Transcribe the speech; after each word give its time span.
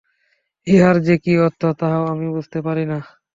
ইহার 0.67 0.95
যে 1.07 1.15
কি 1.23 1.33
অর্থ, 1.39 1.61
তাহাও 1.79 2.03
আমি 2.13 2.27
বুঝিতে 2.33 2.59
পারি 2.67 2.83
না। 2.85 2.99